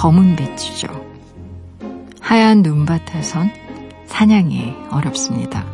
[0.00, 0.88] 검은 빛이죠.
[2.22, 3.50] 하얀 눈밭에선
[4.06, 5.66] 사냥이 어렵습니다.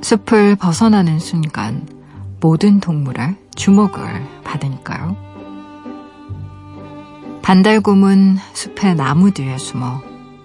[0.00, 1.88] 숲을 벗어나는 순간
[2.40, 4.04] 모든 동물의 주목을
[4.44, 5.16] 받으니까요.
[7.42, 10.00] 반달곰은 숲의 나무 뒤에 숨어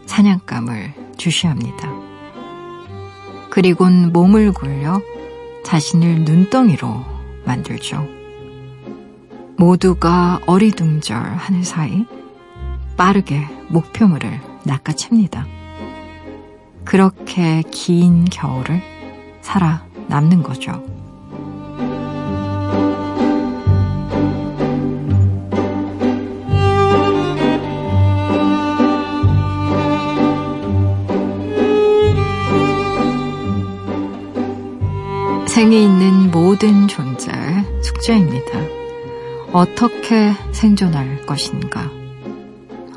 [0.07, 1.87] 사냥감을 주시합니다.
[3.51, 4.99] 그리곤 몸을 굴려
[5.63, 7.05] 자신을 눈덩이로
[7.45, 8.20] 만들죠.
[9.57, 12.05] 모두가 어리둥절하는 사이
[12.97, 15.45] 빠르게 목표물을 낚아챕니다.
[16.83, 18.81] 그렇게 긴 겨울을
[19.41, 20.83] 살아남는 거죠.
[35.47, 38.80] 생에 있는 모든 존재의 숙제입니다.
[39.53, 41.89] 어떻게 생존할 것인가?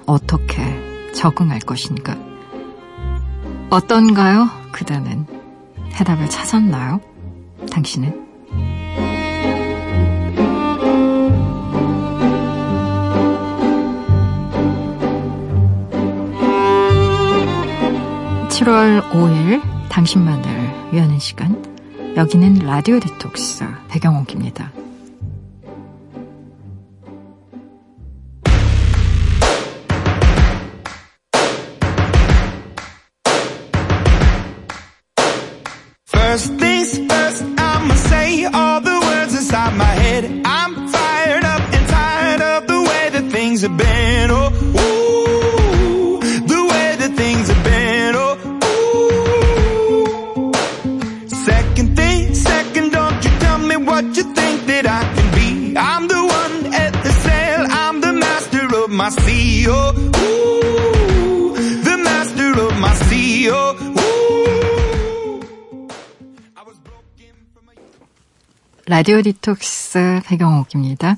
[0.06, 0.62] 어떻게
[1.12, 2.16] 적응할 것인가?
[3.70, 4.48] 어떤가요?
[4.70, 5.27] 그대는
[5.94, 7.00] 해답을 찾았나요?
[7.72, 8.22] 당신은?
[18.48, 21.60] (7월 5일) 당신만을 위하는 시간
[22.16, 24.83] 여기는 라디오 디톡스 배경옥입니다.
[69.04, 71.16] 라디오 디톡스 배경옥입니다.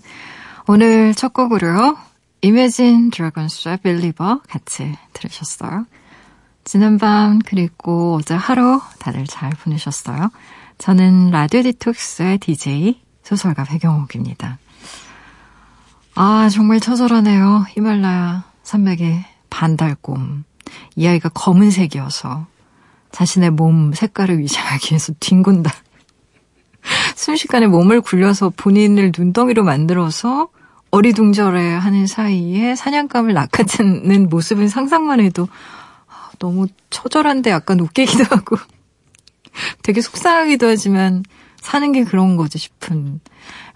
[0.66, 1.96] 오늘 첫 곡으로요.
[2.42, 5.86] Imagine Dragons의 Believer 같이 들으셨어요.
[6.64, 10.32] 지난밤 그리고 어제 하루 다들 잘 보내셨어요.
[10.78, 14.58] 저는 라디오 디톡스의 DJ 소설가 배경옥입니다.
[16.16, 17.66] 아 정말 처절하네요.
[17.68, 20.42] 히말라야 산맥의 반달곰.
[20.96, 22.48] 이 아이가 검은색이어서
[23.12, 25.70] 자신의 몸 색깔을 위장하기 위해서 뒹군다.
[27.16, 30.48] 순식간에 몸을 굴려서 본인을 눈덩이로 만들어서
[30.90, 35.48] 어리둥절해 하는 사이에 사냥감을 낚아채는 모습은 상상만 해도
[36.06, 38.56] 아, 너무 처절한데 약간 웃기기도 하고
[39.82, 41.24] 되게 속상하기도 하지만
[41.56, 43.20] 사는 게 그런 거지 싶은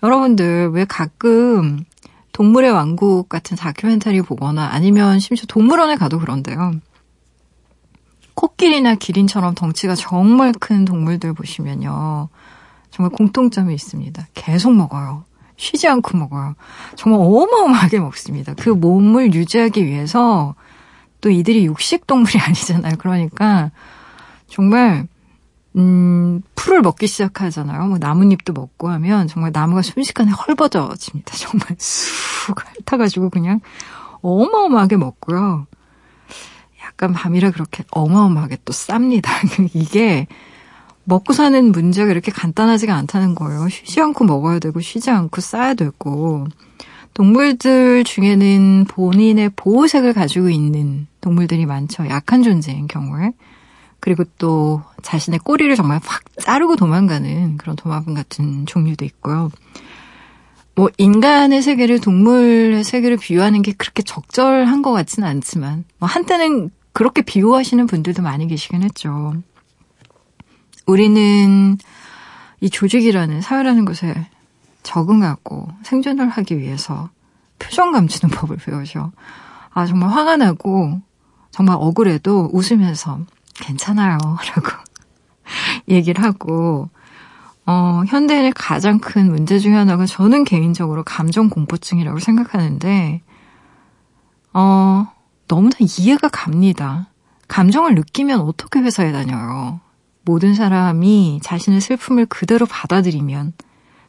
[0.02, 1.84] 여러분들 왜 가끔
[2.32, 6.72] 동물의 왕국 같은 다큐멘터리 보거나 아니면 심지어 동물원에 가도 그런데요.
[8.34, 12.28] 코끼리나 기린처럼 덩치가 정말 큰 동물들 보시면요.
[13.00, 14.28] 정말 공통점이 있습니다.
[14.34, 15.24] 계속 먹어요.
[15.56, 16.54] 쉬지 않고 먹어요.
[16.96, 18.52] 정말 어마어마하게 먹습니다.
[18.52, 20.54] 그 몸을 유지하기 위해서
[21.22, 22.96] 또 이들이 육식 동물이 아니잖아요.
[22.98, 23.70] 그러니까
[24.48, 25.08] 정말
[25.76, 27.86] 음, 풀을 먹기 시작하잖아요.
[27.86, 31.32] 뭐 나뭇잎도 먹고 하면 정말 나무가 순식간에 헐버져집니다.
[31.38, 33.60] 정말 쑥 핥아가지고 그냥
[34.20, 35.66] 어마어마하게 먹고요.
[36.84, 39.30] 약간 밤이라 그렇게 어마어마하게 또 쌉니다.
[39.72, 40.26] 이게
[41.10, 43.68] 먹고 사는 문제가 이렇게 간단하지가 않다는 거예요.
[43.68, 46.46] 쉬지 않고 먹어야 되고 쉬지 않고 싸야 되고
[47.14, 52.08] 동물들 중에는 본인의 보호색을 가지고 있는 동물들이 많죠.
[52.08, 53.32] 약한 존재인 경우에.
[53.98, 59.50] 그리고 또 자신의 꼬리를 정말 확 자르고 도망가는 그런 도마뱀 같은 종류도 있고요.
[60.76, 67.22] 뭐 인간의 세계를 동물의 세계를 비유하는 게 그렇게 적절한 것 같지는 않지만 뭐 한때는 그렇게
[67.22, 69.34] 비유하시는 분들도 많이 계시긴 했죠.
[70.86, 71.78] 우리는
[72.60, 74.28] 이 조직이라는 사회라는 것에
[74.82, 77.10] 적응하고 생존을 하기 위해서
[77.58, 79.12] 표정 감추는 법을 배우죠.
[79.72, 81.00] 아, 정말 화가 나고
[81.50, 83.20] 정말 억울해도 웃으면서
[83.54, 84.18] 괜찮아요.
[84.56, 84.90] 라고
[85.88, 86.88] 얘기를 하고,
[87.66, 93.22] 어, 현대인의 가장 큰 문제 중에 하나가 저는 개인적으로 감정 공포증이라고 생각하는데,
[94.52, 95.06] 어,
[95.46, 97.08] 너무나 이해가 갑니다.
[97.48, 99.80] 감정을 느끼면 어떻게 회사에 다녀요?
[100.30, 103.52] 모든 사람이 자신의 슬픔을 그대로 받아들이면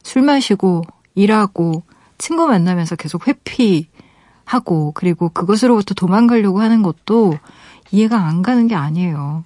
[0.04, 0.84] 술 마시고
[1.16, 1.82] 일하고
[2.16, 7.36] 친구 만나면서 계속 회피하고 그리고 그것으로부터 도망가려고 하는 것도
[7.90, 9.42] 이해가 안 가는 게 아니에요.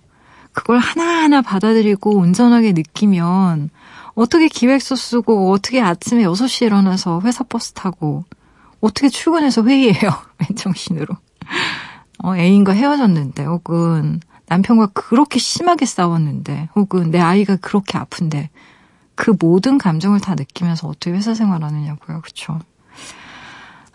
[0.52, 3.70] 그걸 하나하나 받아들이고 온전하게 느끼면
[4.14, 8.25] 어떻게 기획서 쓰고 어떻게 아침에 6시에 일어나서 회사 버스 타고
[8.82, 10.11] 어떻게 출근해서 회의해요.
[10.40, 11.17] 맨정신으로.
[12.22, 18.50] 어, 애인과 헤어졌는데 혹은 남편과 그렇게 심하게 싸웠는데 혹은 내 아이가 그렇게 아픈데
[19.14, 22.20] 그 모든 감정을 다 느끼면서 어떻게 회사 생활하느냐고요.
[22.20, 22.60] 그렇죠?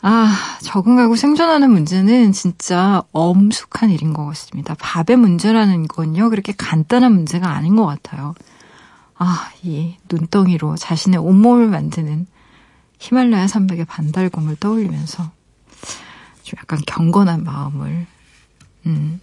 [0.02, 4.76] 아, 적응하고 생존하는 문제는 진짜 엄숙한 일인 것 같습니다.
[4.80, 8.34] 밥의 문제라는 건요, 그렇게 간단한 문제가 아닌 것 같아요.
[9.16, 12.26] 아, 이 눈덩이로 자신의 온몸을 만드는
[12.98, 15.32] 히말라야 산맥의 반달곰을 떠올리면서
[16.42, 18.08] 좀 약간 경건한 마음을,
[18.88, 19.22] 음,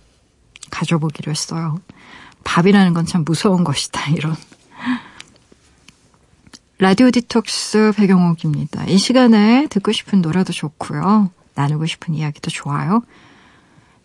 [0.70, 1.80] 가져보기로 했어요.
[2.44, 4.34] 밥이라는 건 참 무서운 것이다, 이런.
[6.78, 8.84] 라디오 디톡스 배경옥입니다.
[8.84, 11.30] 이 시간에 듣고 싶은 노래도 좋고요.
[11.54, 13.02] 나누고 싶은 이야기도 좋아요.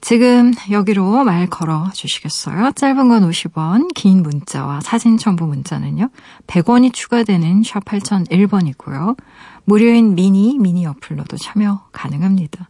[0.01, 2.71] 지금 여기로 말 걸어 주시겠어요?
[2.74, 6.09] 짧은 건 50원, 긴 문자와 사진 첨부 문자는요.
[6.48, 9.18] 100원이 추가되는 샵 8001번이고요.
[9.66, 12.69] 무료인 미니, 미니 어플로도 참여 가능합니다.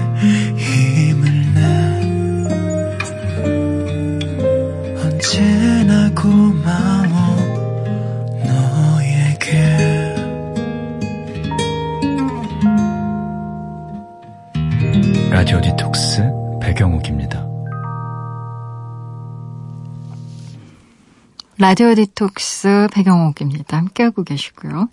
[21.61, 23.77] 라디오 디톡스 배경옥입니다.
[23.77, 24.89] 함께하고 계시고요.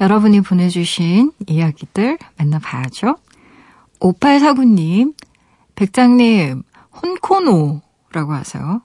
[0.00, 3.16] 여러분이 보내주신 이야기들 만나봐야죠.
[3.98, 5.12] 5849님,
[5.74, 6.62] 백장님,
[7.02, 8.80] 혼코노라고 하세요.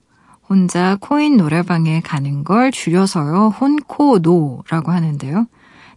[0.50, 5.46] 혼자 코인 노래방에 가는 걸 줄여서요, 혼코노라고 하는데요.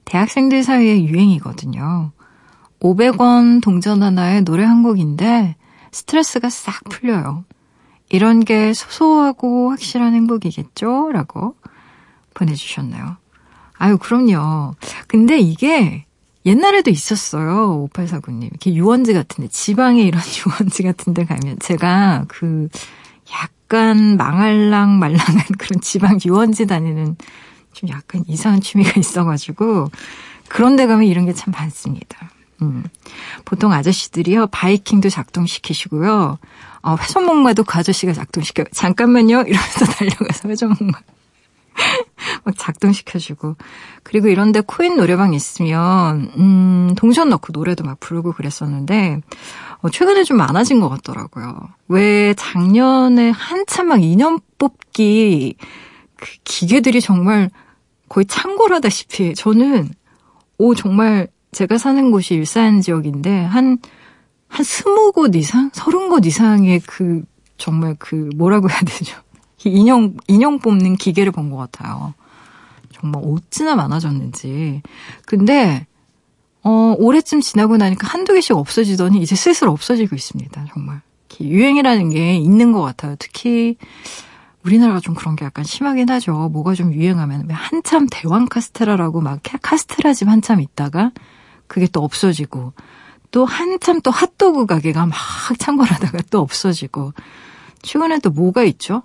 [0.04, 2.12] 대학생들 사이에 유행이거든요.
[2.78, 5.56] 500원 동전 하나에 노래 한 곡인데
[5.92, 7.44] 스트레스가 싹 풀려요.
[8.12, 11.10] 이런 게 소소하고 확실한 행복이겠죠?
[11.12, 11.56] 라고
[12.34, 13.16] 보내주셨나요?
[13.78, 14.74] 아유, 그럼요.
[15.08, 16.04] 근데 이게
[16.44, 17.88] 옛날에도 있었어요.
[17.94, 18.44] 5849님.
[18.44, 22.68] 이렇게 유원지 같은데, 지방에 이런 유원지 같은데 가면 제가 그
[23.32, 27.16] 약간 망할랑 말랑한 그런 지방 유원지 다니는
[27.72, 29.90] 좀 약간 이상한 취미가 있어가지고
[30.48, 32.30] 그런 데 가면 이런 게 참 많습니다.
[32.62, 32.84] 음.
[33.44, 36.38] 보통 아저씨들이요, 바이킹도 작동시키시고요,
[36.82, 38.66] 어, 회전목마도 그 아저씨가 작동시켜요.
[38.72, 39.42] 잠깐만요!
[39.42, 40.98] 이러면서 달려가서 회전목마.
[42.44, 43.56] 막 작동시켜주고.
[44.02, 49.20] 그리고 이런데 코인 노래방 있으면, 음, 동전 넣고 노래도 막 부르고 그랬었는데,
[49.80, 51.68] 어, 최근에 좀 많아진 것 같더라고요.
[51.88, 55.56] 왜 작년에 한참 막 인연 뽑기,
[56.16, 57.50] 그 기계들이 정말
[58.08, 59.90] 거의 창궐하다시피, 저는,
[60.58, 63.76] 오, 정말 제가 사는 곳이 일산 지역인데 한,
[64.48, 65.70] 한 스무 곳 이상?
[65.74, 67.22] 서른 곳 이상의 그,
[67.58, 69.20] 정말 그, 뭐라고 해야 되죠?
[69.64, 72.14] 인형, 인형 뽑는 기계를 본 것 같아요.
[72.90, 74.80] 정말 어찌나 많아졌는지.
[75.26, 75.86] 근데,
[76.62, 80.66] 어, 올해쯤 지나고 나니까 한두 개씩 없어지더니 이제 슬슬 없어지고 있습니다.
[80.72, 81.02] 정말.
[81.38, 83.16] 유행이라는 게 있는 것 같아요.
[83.18, 83.76] 특히,
[84.64, 86.48] 우리나라가 좀 그런 게 약간 심하긴 하죠.
[86.50, 91.10] 뭐가 좀 유행하면 한참 대왕 카스테라라고 막 카스테라 집 한참 있다가
[91.72, 92.74] 그게 또 없어지고
[93.30, 95.16] 또 한참 또 핫도그 가게가 막
[95.58, 97.14] 창궐하다가 또 없어지고
[97.80, 99.04] 최근에 또 뭐가 있죠?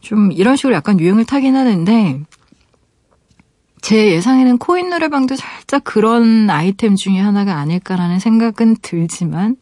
[0.00, 2.20] 좀 이런 식으로 약간 유행을 타긴 하는데
[3.80, 9.56] 제 예상에는 코인 노래방도 살짝 그런 아이템 중에 하나가 아닐까라는 생각은 들지만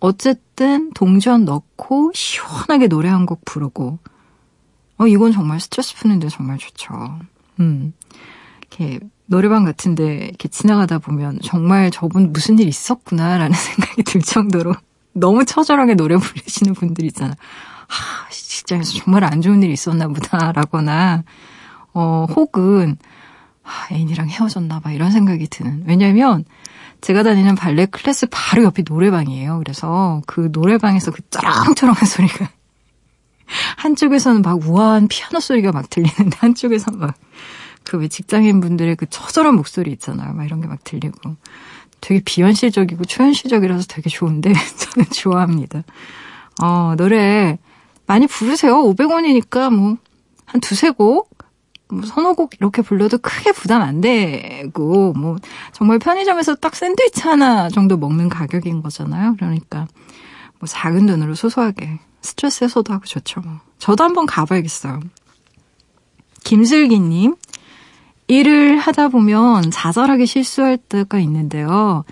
[0.00, 4.00] 어쨌든 동전 넣고 시원하게 노래 한 곡 부르고
[4.98, 7.20] 어 이건 정말 스트레스 푸는데 정말 좋죠.
[7.60, 7.92] 음.
[8.78, 14.74] 이렇게 노래방 같은데 이렇게 지나가다 보면 정말 저분 무슨 일 있었구나라는 생각이 들 정도로
[15.12, 17.34] 너무 처절하게 노래 부르시는 분들 있잖아.
[17.88, 21.24] 하, 직장에서 정말 안 좋은 일이 있었나 보다라거나
[21.94, 22.96] 어 혹은
[23.62, 25.84] 아, 애인이랑 헤어졌나 봐 이런 생각이 드는.
[25.86, 26.44] 왜냐면
[27.00, 29.58] 제가 다니는 발레 클래스 바로 옆이 노래방이에요.
[29.58, 32.50] 그래서 그 노래방에서 그 쩌렁쩌렁한 소리가
[33.78, 37.14] 한쪽에서는 막 우아한 피아노 소리가 막 들리는데 한쪽에서는 막
[37.88, 40.34] 그 왜 직장인 분들의 그 처절한 목소리 있잖아요.
[40.34, 41.36] 막 이런 게 막 들리고.
[42.00, 45.82] 되게 비현실적이고 초현실적이라서 되게 좋은데 저는 좋아합니다.
[46.62, 47.58] 어, 노래
[48.06, 48.74] 많이 부르세요.
[48.82, 49.96] 500원이니까 뭐
[50.46, 51.36] 한 두세 곡
[51.88, 55.36] 뭐 서너 곡 이렇게 불러도 크게 부담 안 되고 뭐
[55.72, 59.34] 정말 편의점에서 딱 샌드위치 하나 정도 먹는 가격인 거잖아요.
[59.36, 59.86] 그러니까
[60.58, 63.40] 뭐 작은 돈으로 소소하게 스트레스 해소도 하고 좋죠.
[63.40, 63.60] 뭐.
[63.78, 65.00] 저도 한번 가봐야겠어요.
[66.44, 67.36] 김슬기님,
[68.28, 72.04] 일을 하다 보면 자잘하게 실수할 때가 있는데요.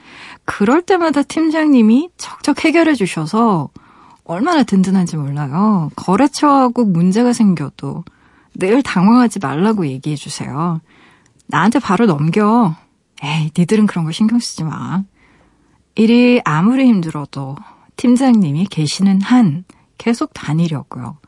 [0.45, 3.71] 그럴 때마다 팀장님이 척척 해결해 주셔서
[4.25, 5.91] 얼마나 든든한지 몰라요.
[5.97, 8.05] 거래처하고 문제가 생겨도
[8.55, 10.81] 늘 당황하지 말라고 얘기해 주세요.
[11.47, 12.75] 나한테 바로 넘겨.
[13.23, 15.03] 에이, 니들은 그런 거 신경 쓰지 마.
[15.97, 17.57] 일이 아무리 힘들어도
[17.97, 19.65] 팀장님이 계시는 한
[19.99, 21.19] 계속 다니려고요.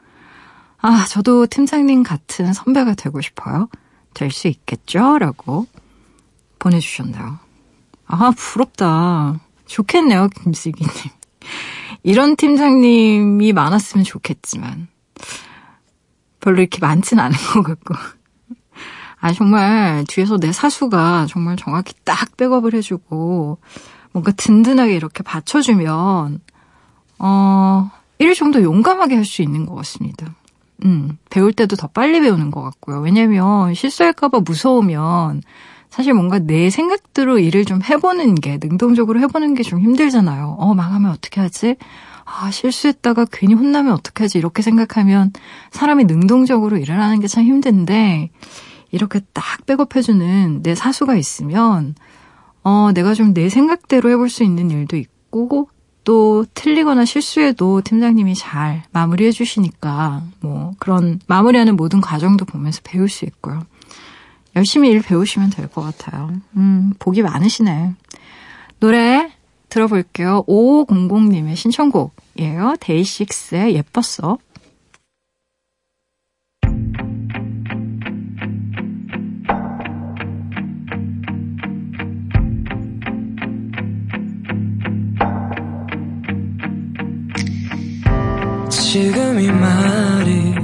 [0.78, 3.68] 아, 저도 팀장님 같은 선배가 되고 싶어요.
[4.16, 5.18] 될 수 있겠죠?
[5.18, 5.66] 라고
[6.58, 7.38] 보내주셨네요.
[8.06, 9.38] 아, 부럽다.
[9.66, 10.90] 좋겠네요, 김슬기님.
[12.02, 14.88] 이런 팀장님이 많았으면 좋겠지만,
[16.40, 17.94] 별로 이렇게 많진 않은 것 같고.
[19.20, 23.58] 아, 정말 뒤에서 내 사수가 정말 정확히 딱 백업을 해주고,
[24.12, 26.40] 뭔가 든든하게 이렇게 받쳐주면,
[27.18, 30.34] 어, 일좀더 용감하게 할 수 있는 것 같습니다.
[30.84, 33.00] 음, 배울 때도 더 빨리 배우는 것 같고요.
[33.00, 35.42] 왜냐면 실수할까봐 무서우면
[35.88, 40.56] 사실 뭔가 내 생각대로 일을 좀 해보는 게, 능동적으로 해보는 게 좀 힘들잖아요.
[40.58, 41.76] 어, 망하면 어떻게 하지?
[42.24, 44.36] 아, 실수했다가 괜히 혼나면 어떡하지?
[44.38, 45.32] 이렇게 생각하면
[45.70, 48.30] 사람이 능동적으로 일을 하는 게 참 힘든데,
[48.92, 51.94] 이렇게 딱 백업해주는 내 사수가 있으면,
[52.64, 55.70] 어, 내가 좀 내 생각대로 해볼 수 있는 일도 있고,
[56.06, 63.24] 또 틀리거나 실수해도 팀장님이 잘 마무리해 주시니까, 뭐, 그런 마무리하는 모든 과정도 보면서 배울 수
[63.24, 63.66] 있고요.
[64.54, 66.30] 열심히 일 배우시면 될 것 같아요.
[66.56, 67.94] 음, 복이 많으시네.
[68.78, 69.32] 노래
[69.68, 70.44] 들어볼게요.
[70.46, 72.76] 5500님의 신청곡이에요.
[72.78, 74.38] 데이식스의 예뻤어.
[88.96, 90.54] 지금 이 말이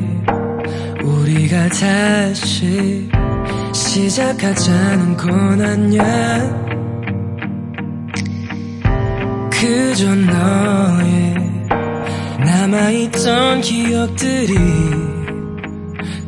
[1.04, 3.06] 우리가 다시
[3.74, 6.02] 시작하자는 건 아냐
[9.50, 11.34] 그저 너의
[12.38, 14.54] 남아있던 기억들이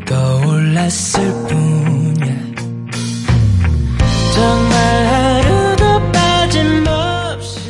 [0.04, 2.36] 떠올랐을 뿐이야.
[4.34, 7.60] 정말 하루도 빠짐없이.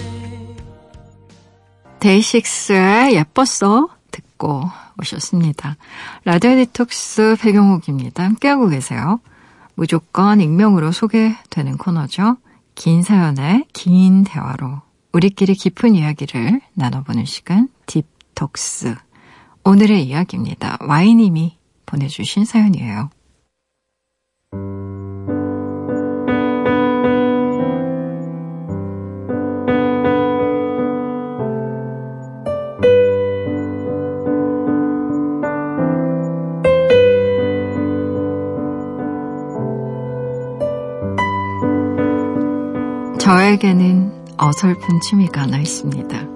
[2.01, 3.94] 데이식스의 예뻤어
[4.45, 4.63] 듣고
[5.01, 5.77] 오셨습니다.
[6.25, 8.23] 라디오 디톡스 배경옥입니다.
[8.23, 9.21] 함께하고 계세요.
[9.75, 12.37] 무조건 익명으로 소개되는 코너죠.
[12.75, 14.83] 긴 사연의 긴 대화로
[15.13, 18.95] 우리끼리 깊은 이야기를 나눠보는 시간 딥톡스.
[19.65, 20.77] 오늘의 이야기입니다.
[20.81, 23.11] Y님이 보내주신 사연이에요.
[43.25, 46.29] 저에게는 어설픈 취미가 하나 있습니다.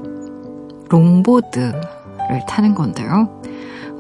[0.89, 1.83] 롱보드를
[2.49, 3.43] 타는 건데요.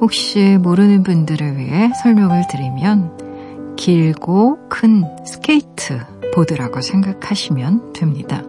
[0.00, 6.00] 혹시 모르는 분들을 위해 설명을 드리면 길고 큰 스케이트
[6.34, 8.42] 보드라고 생각하시면 됩니다.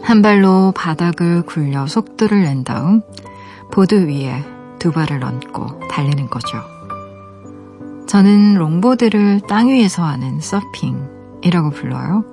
[0.00, 3.02] 한 발로 바닥을 굴려 속도를 낸 다음
[3.70, 4.42] 보드 위에
[4.78, 6.62] 두 발을 얹고 달리는 거죠.
[8.06, 11.15] 저는 롱보드를 땅 위에서 하는 서핑
[11.46, 12.24] 이라고 불러요.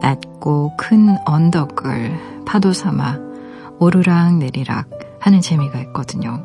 [0.00, 3.18] 낮고 큰 언덕을 파도 삼아
[3.80, 6.44] 오르락 내리락 하는 재미가 있거든요.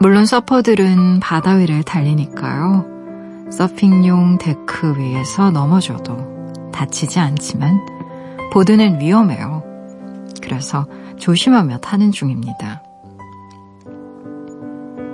[0.00, 2.84] 물론 서퍼들은 바다 위를 달리니까요.
[3.50, 6.16] 서핑용 데크 위에서 넘어져도
[6.72, 7.80] 다치지 않지만
[8.52, 9.62] 보드는 위험해요.
[10.42, 10.86] 그래서
[11.16, 12.82] 조심하며 타는 중입니다.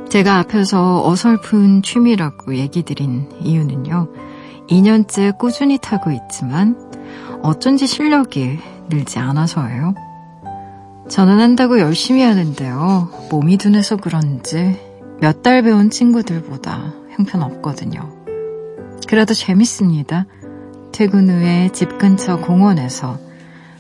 [0.09, 4.09] 제가 앞에서 어설픈 취미라고 얘기 드린 이유는요.
[4.71, 6.77] 2년째 꾸준히 타고 있지만
[7.43, 8.59] 어쩐지 실력이
[8.89, 9.95] 늘지 않아서예요.
[11.09, 13.29] 저는 한다고 열심히 하는데요.
[13.31, 14.79] 몸이 둔해서 그런지
[15.21, 18.09] 몇 달 배운 친구들보다 형편없거든요.
[19.09, 20.27] 그래도 재밌습니다.
[20.93, 23.19] 퇴근 후에 집 근처 공원에서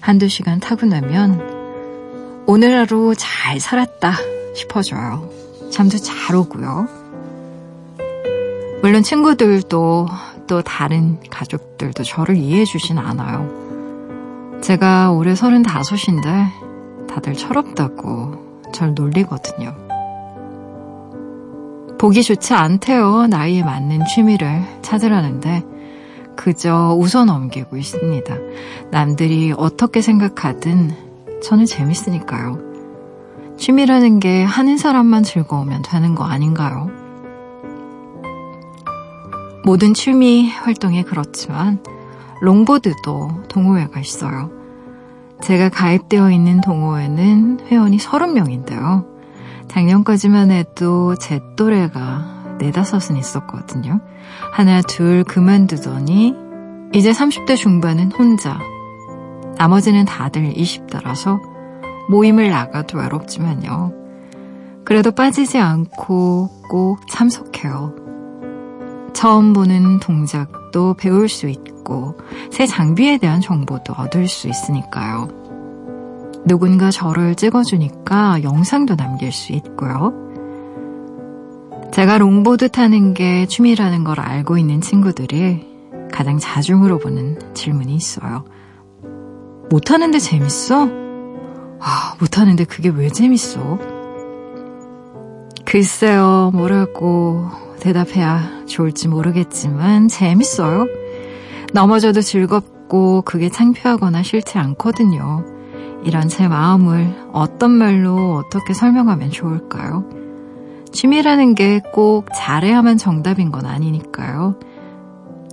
[0.00, 4.12] 한두 시간 타고 나면 오늘 하루 잘 살았다
[4.54, 5.30] 싶어져요.
[5.70, 6.88] 잠도 잘 오고요.
[8.82, 10.08] 물론 친구들도
[10.50, 13.48] 또 다른 가족들도 저를 이해해 주진 않아요.
[14.60, 19.76] 제가 올해 35인데 다들 철없다고 절 놀리거든요.
[22.00, 23.28] 보기 좋지 않대요.
[23.28, 25.62] 나이에 맞는 취미를 찾으라는데
[26.34, 28.36] 그저 웃어 넘기고 있습니다.
[28.90, 30.90] 남들이 어떻게 생각하든
[31.44, 32.58] 저는 재밌으니까요.
[33.56, 36.99] 취미라는 게 하는 사람만 즐거우면 되는 거 아닌가요?
[39.70, 41.80] 모든 취미 활동이 그렇지만
[42.40, 44.50] 롱보드도 동호회가 있어요.
[45.44, 49.06] 제가 가입되어 있는 동호회는 회원이 30명인데요.
[49.68, 54.00] 작년까지만 해도 제 또래가 네다섯은 있었거든요.
[54.50, 56.34] 하나, 둘 그만두더니
[56.92, 58.58] 이제 30대 중반은 혼자.
[59.56, 61.38] 나머지는 다들 20대라서
[62.08, 63.92] 모임을 나가도 외롭지만요.
[64.84, 67.99] 그래도 빠지지 않고 꼭 참석해요.
[69.12, 72.16] 처음 보는 동작도 배울 수 있고
[72.50, 75.28] 새 장비에 대한 정보도 얻을 수 있으니까요.
[76.44, 80.12] 누군가 저를 찍어주니까 영상도 남길 수 있고요.
[81.92, 85.66] 제가 롱보드 타는 게 취미라는 걸 알고 있는 친구들이
[86.12, 88.44] 가장 자주 물어보는 질문이 있어요.
[89.70, 90.88] 못하는데 재밌어?
[91.80, 93.78] 아, 못하는데 그게 왜 재밌어?
[95.64, 97.46] 글쎄요, 뭐라고
[97.80, 100.86] 대답해야 좋을지 모르겠지만 재밌어요.
[101.72, 105.44] 넘어져도 즐겁고 그게 창피하거나 싫지 않거든요.
[106.04, 110.04] 이런 제 마음을 어떤 말로 어떻게 설명하면 좋을까요?
[110.92, 114.58] 취미라는 게 꼭 잘해야만 정답인 건 아니니까요.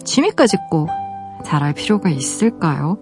[0.04, 0.90] 취미까지 꼭
[1.46, 2.98] 잘할 필요가 있을까요?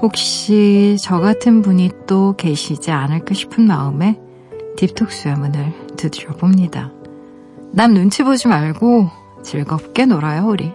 [0.00, 4.20] 혹시 저 같은 분이 또 계시지 않을까 싶은 마음에
[4.76, 6.92] 딥톡스의 문을 두드려 봅니다.
[7.76, 9.10] 남 눈치 보지 말고
[9.42, 10.72] 즐겁게 놀아요, 우리.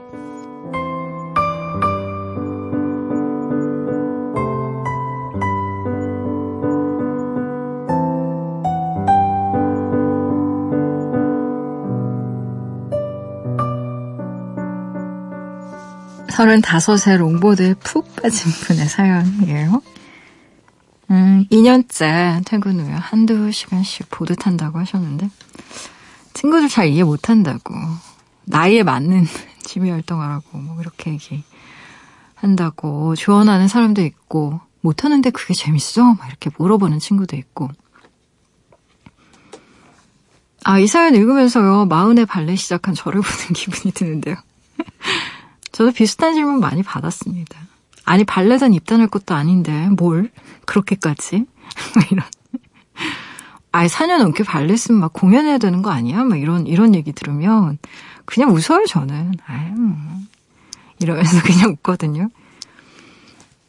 [16.29, 19.81] 서른다섯에 롱보드에 푹 빠진 분의 사연이에요.
[21.12, 25.29] 음, 2년째 퇴근 후에 한두 시간씩 보드 탄다고 하셨는데,
[26.39, 27.75] 친구들 잘 이해 못 한다고,
[28.45, 29.25] 나이에 맞는
[29.62, 31.43] 취미 활동하라고, 뭐, 이렇게 얘기
[32.34, 36.13] 한다고, 조언하는 사람도 있고, 못하는데 그게 재밌어?
[36.13, 37.67] 막 이렇게 물어보는 친구도 있고.
[40.63, 44.38] 아, 이 사연 읽으면서요, 마흔에 발레 시작한 저를 보는 기분이 드는데요.
[45.73, 47.60] 저도 비슷한 질문 많이 받았습니다.
[48.06, 50.32] 아니 발레단 입단할 것도 아닌데 뭘
[50.65, 51.45] 그렇게까지
[52.12, 52.25] 이런
[53.79, 56.25] 아예 4년 넘게 발레 쓰면 막 공연해야 되는 거 아니야?
[56.25, 57.77] 막 이런 이런 얘기 들으면
[58.25, 59.31] 그냥 웃어요 저는.
[59.47, 59.95] 아유 뭐.
[60.99, 62.27] 이러면서 그냥 웃거든요.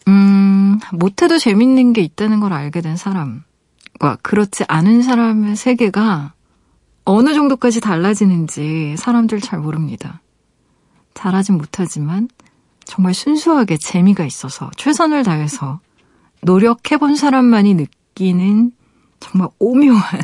[0.08, 6.32] 음 못해도 재밌는 게 있다는 걸 알게 된 사람과 그렇지 않은 사람의 세계가
[7.04, 10.22] 어느 정도까지 달라지는지 사람들 잘 모릅니다.
[11.14, 12.28] 잘하진 못하지만
[12.84, 15.78] 정말 순수하게 재미가 있어서 최선을 다해서
[16.42, 18.72] 노력해본 사람만이 느끼는
[19.20, 20.22] 정말 오묘한,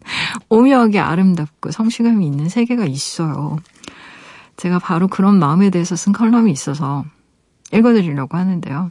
[0.48, 3.58] 오묘하게 아름답고 성취감이 있는 세계가 있어요.
[4.56, 7.04] 제가 바로 그런 마음에 대해서 쓴 컬럼이 있어서
[7.72, 8.90] 읽어드리려고 하는데요.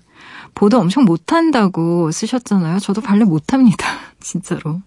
[0.53, 2.79] 보도 엄청 못한다고 쓰셨잖아요.
[2.79, 3.87] 저도 발레 못합니다.
[4.19, 4.81] 진짜로.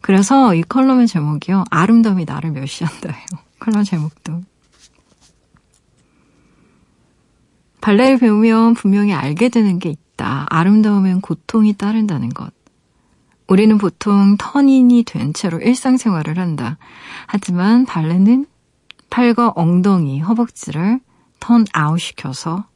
[0.00, 1.64] 그래서 이 컬럼의 제목이요.
[1.70, 3.26] 아름다움이 나를 멸시한다예요.
[3.58, 4.42] 컬럼 제목도.
[7.80, 10.46] 발레를 배우면 분명히 알게 되는 게 있다.
[10.50, 12.52] 아름다우면 고통이 따른다는 것.
[13.48, 16.78] 우리는 보통 turn in이 된 채로 일상생활을 한다.
[17.26, 18.46] 하지만 발레는
[19.10, 21.00] 팔과 엉덩이, 허벅지를
[21.38, 22.66] turn out 시켜서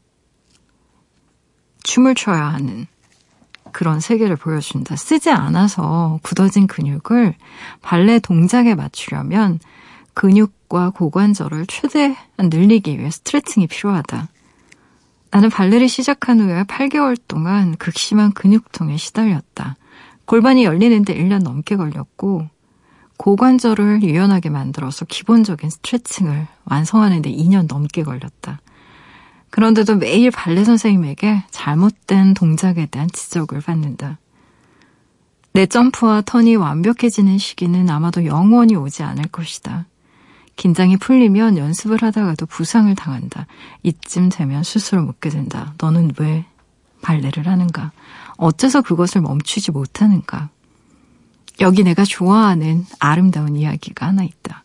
[1.83, 2.87] 춤을 춰야 하는
[3.72, 4.96] 그런 세계를 보여준다.
[4.96, 7.35] 쓰지 않아서 굳어진 근육을
[7.83, 9.59] 발레 동작에 맞추려면
[10.14, 14.28] 근육과 고관절을 최대한 늘리기 위해 스트레칭이 필요하다.
[15.30, 19.76] 나는 발레를 시작한 후에 8개월 동안 극심한 근육통에 시달렸다.
[20.31, 22.47] 골반이 열리는데 1년 넘게 걸렸고
[23.16, 28.61] 고관절을 유연하게 만들어서 기본적인 스트레칭을 완성하는데 2년 넘게 걸렸다.
[29.51, 34.21] 그런데도 매일 발레 선생님에게 잘못된 동작에 대한 지적을 받는다.
[35.53, 39.87] 내 점프와 턴이 완벽해지는 시기는 아마도 영원히 오지 않을 것이다.
[40.55, 43.49] 긴장이 풀리면 연습을 하다가도 부상을 당한다.
[43.83, 45.75] 이쯤 되면 스스로 묻게 된다.
[45.79, 46.45] 너는 왜
[47.03, 47.90] 발레를 하는가?
[48.40, 50.48] 어째서 그것을 멈추지 못하는가?
[51.61, 54.64] 여기 내가 좋아하는 아름다운 이야기가 하나 있다.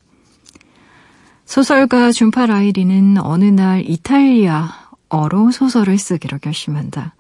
[1.46, 7.16] 소설가 준파 라이리는 어느 날 이탈리아어로 소설을 쓰기로 결심한다.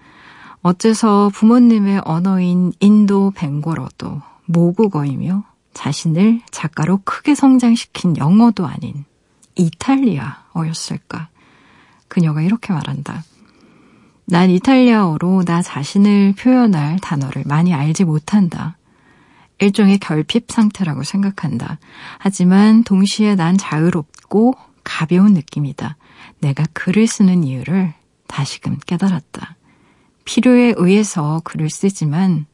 [0.61, 9.03] 어째서 부모님의 언어인 인도 벵고어도 모국어이며 자신을 작가로 크게 성장시킨 영어도 아닌
[9.55, 11.27] 이탈리아어였을까?
[12.07, 13.23] 그녀가 이렇게 말한다.
[14.25, 18.77] 난 이탈리아어로 나 자신을 표현할 단어를 많이 알지 못한다.
[19.59, 21.79] 일종의 결핍 상태라고 생각한다.
[22.17, 25.97] 하지만 동시에 난 자유롭고 가벼운 느낌이다.
[26.39, 27.93] 내가 글을 쓰는 이유를
[28.27, 29.55] 다시금 깨달았다.
[30.25, 32.47] 필요에 의해서 글을 쓰지만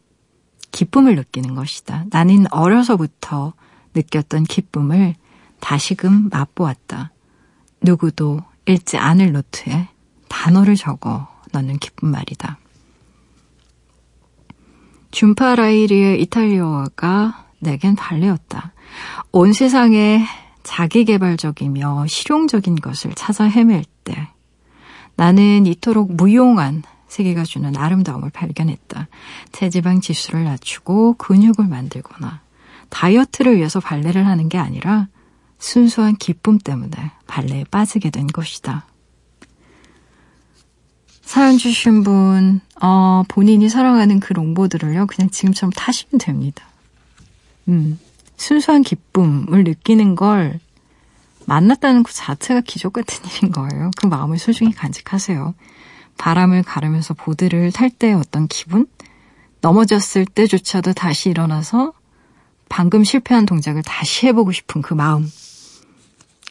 [0.72, 2.06] 기쁨을 느끼는 것이다.
[2.12, 3.54] 나는 어려서부터
[3.94, 5.16] 느꼈던 기쁨을
[5.60, 7.12] 다시금 맛보았다.
[7.82, 9.88] 누구도 읽지 않을 노트에
[10.28, 12.58] 단어를 적어 넣는 기쁜 말이다.
[15.12, 18.74] 줌파라이리의 이탈리아어가 내겐 발레였다.
[19.32, 20.26] 온 세상에
[20.64, 24.30] 자기개발적이며 실용적인 것을 찾아 헤맬 때
[25.16, 29.08] 나는 이토록 무용한 세계가 주는 아름다움을 발견했다.
[29.52, 32.42] 체지방 지수를 낮추고 근육을 만들거나
[32.90, 35.08] 다이어트를 위해서 발레를 하는 게 아니라
[35.60, 38.86] 순수한 기쁨 때문에 발레에 빠지게 된 것이다.
[41.22, 46.66] 사연 주신 분, 어, 본인이 사랑하는 그 롱보드를요, 그냥 지금처럼 타시면 됩니다.
[47.68, 48.00] 음,
[48.38, 50.60] 순수한 기쁨을 느끼는 걸
[51.46, 53.92] 만났다는 그 자체가 기적 같은 일인 거예요.
[53.98, 55.54] 그 마음을 소중히 간직하세요.
[56.18, 58.88] 바람을 가르면서 보드를 탈 때의 어떤 기분?
[59.62, 61.94] 넘어졌을 때조차도 다시 일어나서
[62.68, 65.30] 방금 실패한 동작을 다시 해보고 싶은 그 마음.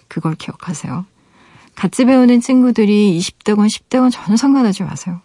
[0.09, 1.07] 그걸 기억하세요.
[1.75, 5.21] 같이 배우는 친구들이 20대건 10대건 전혀 상관하지 마세요.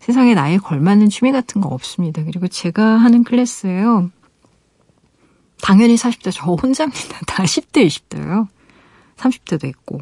[0.00, 2.22] 세상에 나이에 걸맞는 취미 같은 거 없습니다.
[2.22, 4.10] 그리고 제가 하는 클래스에요.
[5.62, 7.20] 당연히 40대 저 혼자입니다.
[7.26, 8.46] 다 10대, 20대예요.
[9.16, 10.00] 30대도 있고.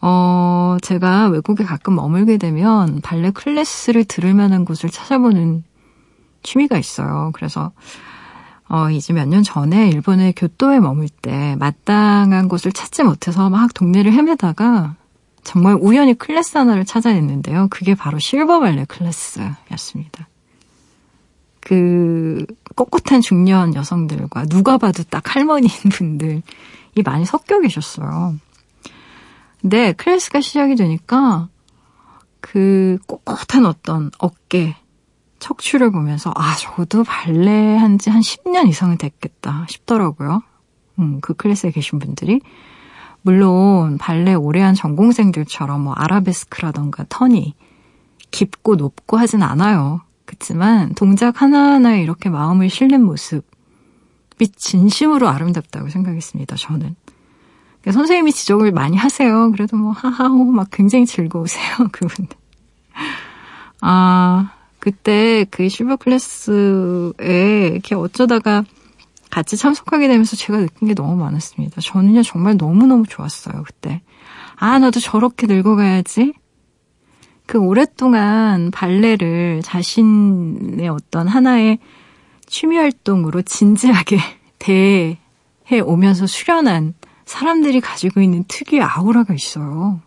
[0.00, 5.64] 어, 제가 외국에 가끔 머물게 되면 발레 클래스를 들을 만한 곳을 찾아보는
[6.42, 7.30] 취미가 있어요.
[7.34, 7.72] 그래서
[8.68, 14.12] 어, 이제 몇 년 전에 일본의 교토에 머물 때 마땅한 곳을 찾지 못해서 막 동네를
[14.12, 14.94] 헤매다가
[15.42, 17.68] 정말 우연히 클래스 하나를 찾아냈는데요.
[17.70, 20.28] 그게 바로 실버 발레 클래스였습니다.
[21.60, 22.44] 그
[22.76, 26.42] 꼿꼿한 중년 여성들과 누가 봐도 딱 할머니인 분들이
[27.04, 28.36] 많이 섞여 계셨어요.
[29.60, 31.48] 근데 클래스가 시작이 되니까
[32.40, 34.76] 그 꼿꼿한 어떤 어깨,
[35.38, 40.42] 척추를 보면서 아, 저도 발레 한 지 한 10년 이상은 됐겠다 싶더라고요.
[40.98, 42.40] 음, 그 클래스에 계신 분들이.
[43.22, 47.54] 물론 발레 오래 한 전공생들처럼 뭐 아라베스크라던가 턴이
[48.30, 50.00] 깊고 높고 하진 않아요.
[50.24, 53.42] 그렇지만 동작 하나하나에 이렇게 마음을 실는 모습이
[54.56, 56.56] 진심으로 아름답다고 생각했습니다.
[56.56, 56.94] 저는.
[57.80, 59.50] 그러니까 선생님이 지적을 많이 하세요.
[59.52, 61.76] 그래도 뭐 하하호 막 굉장히 즐거우세요.
[61.92, 62.36] 그분들.
[63.80, 68.64] 아 그때 그 실버 클래스에 이렇게 어쩌다가
[69.30, 71.80] 같이 참석하게 되면서 제가 느낀 게 너무 많았습니다.
[71.80, 73.62] 저는요 정말 너무너무 좋았어요.
[73.64, 74.02] 그때.
[74.56, 76.32] 아 나도 저렇게 늙어가야지.
[77.46, 81.78] 그 오랫동안 발레를 자신의 어떤 하나의
[82.46, 84.18] 취미 활동으로 진지하게
[84.58, 85.18] 대해
[85.82, 90.00] 오면서 수련한 사람들이 가지고 있는 특유의 아우라가 있어요.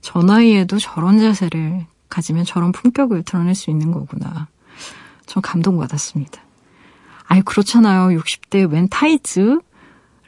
[0.00, 4.48] 저 나이에도 저런 자세를 가지면 저런 품격을 드러낼 수 있는 거구나.
[5.26, 6.40] 전 감동받았습니다.
[7.26, 8.18] 아니, 그렇잖아요.
[8.18, 9.58] 60대 웬 타이즈?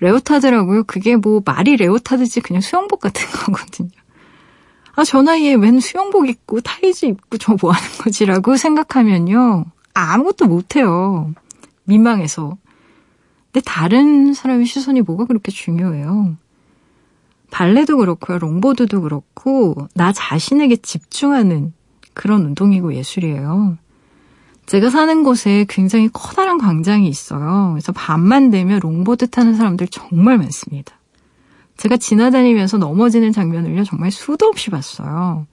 [0.00, 0.84] 레오타드라고요?
[0.84, 3.90] 그게 뭐 말이 레오타드지 그냥 수영복 같은 거거든요.
[4.94, 9.64] 아, 저 나이에 웬 수영복 입고 타이즈 입고 저 뭐 하는 거지라고 생각하면요.
[9.94, 11.32] 아무것도 못해요.
[11.84, 12.56] 민망해서.
[13.52, 16.36] 근데 다른 사람의 시선이 뭐가 그렇게 중요해요.
[17.50, 18.38] 발레도 그렇고요.
[18.38, 21.72] 롱보드도 그렇고 나 자신에게 집중하는
[22.14, 23.78] 그런 운동이고 예술이에요.
[24.66, 27.70] 제가 사는 곳에 굉장히 커다란 광장이 있어요.
[27.72, 30.94] 그래서 밤만 되면 롱보드 타는 사람들 정말 많습니다.
[31.78, 35.46] 제가 지나다니면서 넘어지는 장면을요, 정말 수도 없이 봤어요.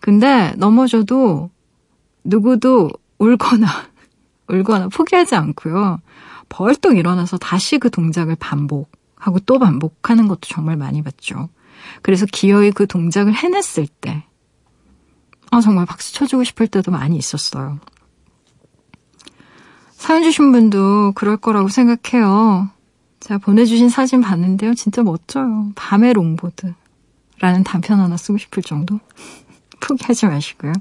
[0.00, 1.48] 근데 넘어져도
[2.24, 3.66] 누구도 울거나,
[4.50, 6.00] 울거나 포기하지 않고요.
[6.50, 8.90] 벌떡 일어나서 다시 그 동작을 반복
[9.24, 11.48] 하고 또 반복하는 것도 정말 많이 봤죠.
[12.02, 14.22] 그래서 기어이 그 동작을 해냈을 때,
[15.50, 17.80] 아, 정말 박수 쳐주고 싶을 때도 많이 있었어요.
[19.92, 22.68] 사연 주신 분도 그럴 거라고 생각해요.
[23.20, 24.74] 제가 보내주신 사진 봤는데요.
[24.74, 25.72] 진짜 멋져요.
[25.74, 26.74] 밤의 롱보드.
[27.40, 29.00] 라는 단편 하나 쓰고 싶을 정도?
[29.80, 30.74] 포기하지 마시고요.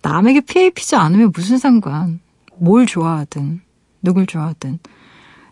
[0.00, 2.20] 남에게 피해 입히지 않으면 무슨 상관.
[2.56, 3.60] 뭘 좋아하든.
[4.00, 4.78] 누굴 좋아하든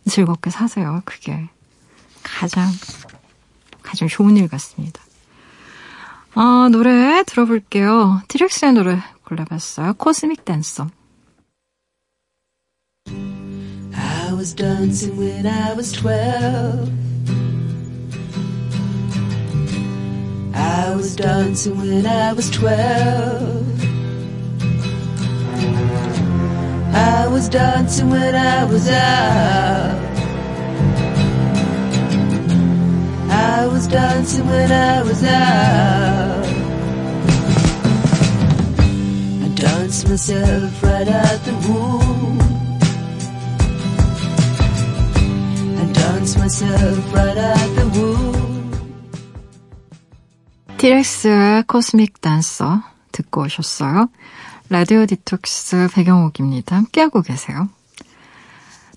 [0.08, 1.02] 즐겁게 사세요.
[1.04, 1.50] 그게
[2.26, 2.68] 가장
[3.82, 5.00] 가장 좋은 일 같습니다.
[6.34, 8.20] 아, 노래 들어볼게요.
[8.28, 9.94] 트릭스의 노래 골라봤어요.
[9.94, 10.90] 코스믹 댄서.
[13.08, 16.92] I was dancing when I was twelve.
[20.52, 23.64] I was dancing when I was twelve.
[26.92, 30.15] I was dancing when I was out.
[33.36, 36.46] I was dancing when I was out.
[39.44, 42.40] I danced myself right out the womb.
[45.76, 48.36] I danced myself right out the womb.
[50.78, 51.03] T.
[51.03, 54.08] Rex의 Cosmic Dancer 듣고 오셨어요.
[54.68, 56.76] 라디오 디톡스 백영옥입니다.
[56.76, 57.68] 함께하고 계세요.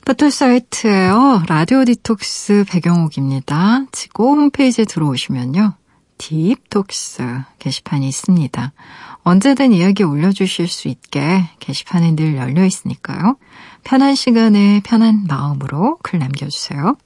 [0.09, 1.43] 포털 사이트에요.
[1.47, 3.85] 라디오 디톡스 백영옥입니다.
[3.91, 5.75] 치고 홈페이지에 들어오시면요.
[6.17, 8.73] 딥톡스 게시판이 있습니다.
[9.21, 13.37] 언제든 이야기 올려주실 수 있게 게시판이 늘 열려 있으니까요.
[13.83, 16.97] 편한 시간에 편한 마음으로 글 남겨주세요.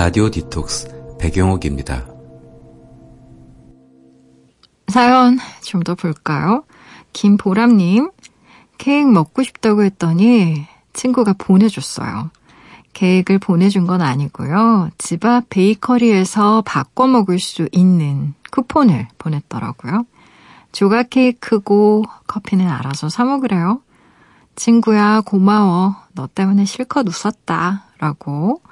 [0.00, 2.06] 라디오 디톡스 배경옥입니다.
[4.88, 6.64] 사연 좀 더 볼까요?
[7.12, 8.10] 김보람님,
[8.78, 12.30] 케이크 먹고 싶다고 했더니 친구가 보내줬어요.
[12.94, 14.88] 케이크를 보내준 건 아니고요.
[14.96, 20.06] 집 앞 베이커리에서 바꿔 먹을 수 있는 쿠폰을 보냈더라고요.
[20.72, 23.82] 조각 케이크고 커피는 알아서 사 먹으래요.
[24.56, 25.94] 친구야, 고마워.
[26.14, 27.84] 너 때문에 실컷 웃었다.
[27.98, 28.62] 라고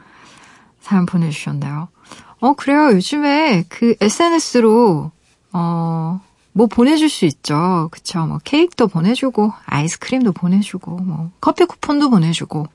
[0.88, 1.88] 사연 보내주셨네요.
[2.40, 2.92] 어, 그래요.
[2.92, 5.10] 요즘에 그 SNS로,
[5.52, 6.20] 어,
[6.52, 7.88] 뭐 보내줄 수 있죠.
[7.90, 8.24] 그쵸.
[8.26, 12.66] 뭐 케이크도 보내주고, 아이스크림도 보내주고, 뭐 커피 쿠폰도 보내주고.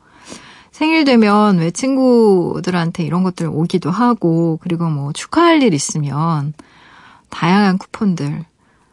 [0.71, 6.53] 생일 되면 왜 친구들한테 이런 것들 오기도 하고, 그리고 뭐 축하할 일 있으면
[7.29, 8.45] 다양한 쿠폰들,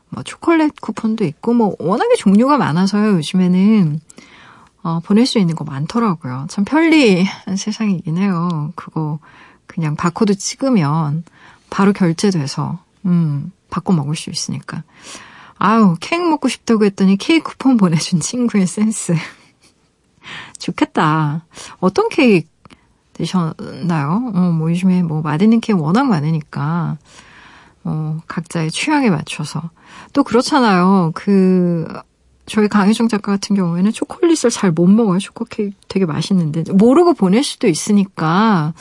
[0.08, 3.16] 뭐 초콜릿 쿠폰도 있고, 뭐 워낙에 종류가 많아서요.
[3.16, 4.00] 요즘에는
[4.82, 6.46] 어, 보낼 수 있는 거 많더라고요.
[6.48, 8.72] 참 편리한 세상이긴 해요.
[8.74, 9.18] 그거
[9.66, 11.24] 그냥 바코드 찍으면
[11.68, 14.82] 바로 결제돼서 음, 바꿔 먹을 수 있으니까.
[15.58, 19.14] 아우, 케이크 먹고 싶다고 했더니 케이크 쿠폰 보내준 친구의 센스.
[20.58, 21.44] 좋겠다.
[21.78, 22.48] 어떤 케이크
[23.12, 24.32] 드셨나요?
[24.34, 26.96] 어, 뭐 요즘에 뭐 맛있는 케이크 워낙 많으니까,
[27.84, 29.70] 어, 각자의 취향에 맞춰서.
[30.14, 31.12] 또 그렇잖아요.
[31.14, 31.86] 그,
[32.50, 35.18] 저희 강혜정 작가 같은 경우에는 초콜릿을 잘 못 먹어요.
[35.20, 36.64] 초코 케이크 되게 맛있는데.
[36.72, 38.74] 모르고 보낼 수도 있으니까,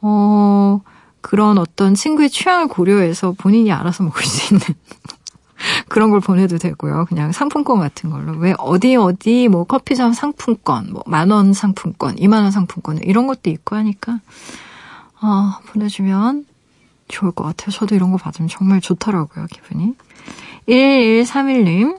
[0.00, 0.80] 어,
[1.20, 4.66] 그런 어떤 친구의 취향을 고려해서 본인이 알아서 먹을 수 있는
[5.88, 7.04] 그런 걸 보내도 되고요.
[7.08, 8.32] 그냥 상품권 같은 걸로.
[8.38, 13.50] 왜 어디 어디 뭐 커피점 상품권, 뭐 만 원 상품권, 2만 원 상품권 이런 것도
[13.50, 14.20] 있고 하니까
[15.20, 16.46] 어, 보내주면
[17.08, 17.70] 좋을 것 같아요.
[17.70, 19.46] 저도 이런 거 받으면 정말 좋더라고요.
[19.52, 19.94] 기분이.
[20.68, 21.98] 1131님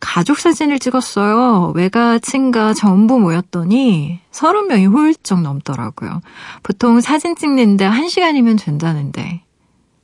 [0.00, 1.72] 가족 사진을 찍었어요.
[1.74, 6.20] 외가, 친가 전부 모였더니 30명이 훌쩍 넘더라고요.
[6.62, 9.42] 보통 사진 찍는데 1시간이면 된다는데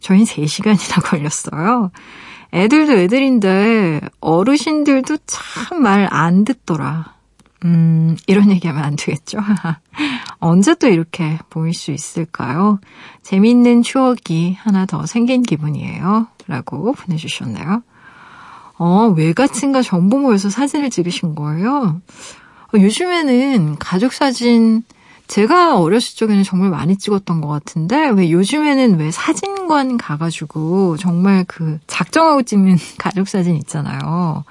[0.01, 1.91] 저희는 3시간이나 걸렸어요.
[2.55, 7.15] 애들도 애들인데 어르신들도 참 말 안 듣더라.
[7.65, 9.39] 음, 이런 얘기하면 안 되겠죠?
[10.41, 12.81] 언제 또 이렇게 보일 수 있을까요?
[13.23, 16.27] 재밌는 추억이 하나 더 생긴 기분이에요.
[16.49, 17.83] 라고 보내주셨네요.
[18.85, 22.01] 어, 외가친가 정보 모여서 사진을 찍으신 거예요?
[22.75, 24.83] 어, 요즘에는 가족 사진,
[25.29, 31.79] 제가 어렸을 적에는 정말 많이 찍었던 것 같은데, 왜 요즘에는 왜 사진관 가가지고 정말 그
[31.87, 34.43] 작정하고 찍는 가족 사진 있잖아요.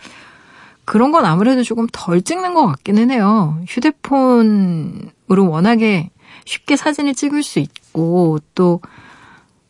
[0.85, 3.61] 그런 건 아무래도 조금 덜 찍는 것 같기는 해요.
[3.67, 6.09] 휴대폰으로 워낙에
[6.45, 8.79] 쉽게 사진을 찍을 수 있고, 또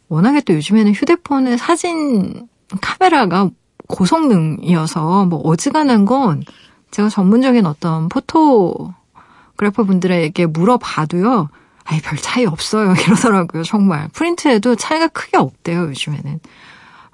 [0.08, 2.48] 워낙에 또 요즘에는 휴대폰에 사진
[2.80, 3.50] 카메라가
[3.92, 6.44] 고성능이어서 뭐 어지간한 건
[6.92, 11.50] 제가 전문적인 어떤 포토그래퍼 분들에게 물어봐도요.
[11.86, 12.94] 아예 별 차이 없어요.
[13.06, 13.64] 이러더라고요.
[13.64, 14.08] 정말.
[14.10, 15.88] 프린트에도 차이가 크게 없대요.
[15.90, 16.40] 요즘에는.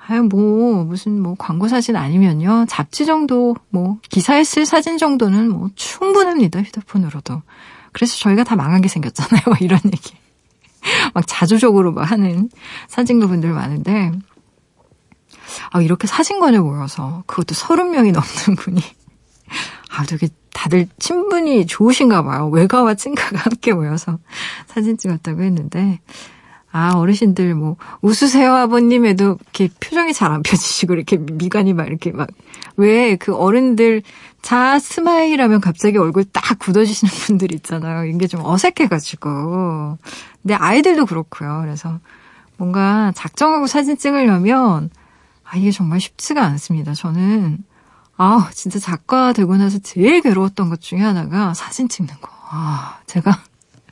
[0.10, 2.66] 아유, 뭐, 무슨, 뭐, 광고 사진 아니면요.
[2.70, 6.62] 잡지 정도, 뭐, 기사에 쓸 사진 정도는 뭐, 충분합니다.
[6.62, 7.42] 휴대폰으로도.
[7.92, 9.42] 그래서 저희가 다 망하게 생겼잖아요.
[9.60, 10.16] 이런 얘기.
[11.14, 12.50] 막 자주적으로 막 하는
[12.88, 14.12] 사진가 분들 많은데,
[15.72, 18.82] 아, 이렇게 사진관에 모여서 그것도 30명이 넘는 분이
[19.92, 22.50] 아, 되게 다들 친분이 좋으신가 봐요.
[22.50, 24.20] 외가와 친가가 함께 모여서
[24.68, 26.00] 사진 찍었다고 했는데,
[26.72, 32.28] 아, 어르신들 뭐, 웃으세요, 아버님에도 이렇게 표정이 잘 안 펴지시고, 이렇게 미간이 막 이렇게 막,
[32.76, 34.02] 왜 그 어른들
[34.42, 38.06] 자 smile 하면 갑자기 얼굴 딱 굳어지시는 분들 있잖아요.
[38.06, 39.98] 이게 좀 어색해가지고.
[40.42, 41.60] 근데 아이들도 그렇고요.
[41.64, 42.00] 그래서
[42.58, 44.90] 뭔가 작정하고 사진 찍으려면,
[45.50, 46.94] 아, 이게 정말 쉽지가 않습니다.
[46.94, 47.64] 저는,
[48.18, 52.30] 아, 진짜 작가 되고 나서 제일 괴로웠던 것 중에 하나가 사진 찍는 거.
[52.50, 53.44] 아, 제가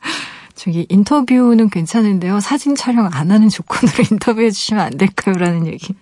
[0.56, 2.40] 저기 인터뷰는 괜찮은데요.
[2.40, 5.36] 사진 촬영 안 하는 조건으로 인터뷰해 주시면 안 될까요?
[5.36, 5.96] 라는 얘기.